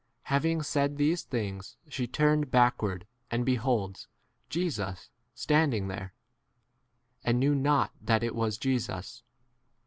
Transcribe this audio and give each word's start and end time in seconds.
l 0.03 0.17
Having 0.23 0.63
said 0.63 0.97
these 0.97 1.21
things 1.21 1.77
she 1.87 2.07
turned 2.07 2.49
backward 2.49 3.05
and 3.29 3.45
beholds 3.45 4.07
Jesus 4.49 5.11
standing 5.35 5.89
[there], 5.89 6.15
and 7.23 7.39
knew 7.39 7.53
is 7.53 7.59
not 7.59 7.91
that 8.01 8.23
it 8.23 8.33
was 8.33 8.57
m 8.57 8.61
Jesus. 8.61 9.21